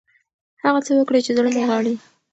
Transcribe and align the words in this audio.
هغه 0.63 0.79
څه 0.85 0.91
وکړئ 0.95 1.19
چې 1.25 1.31
زړه 1.37 1.49
مو 1.55 1.61
غواړي. 1.67 1.93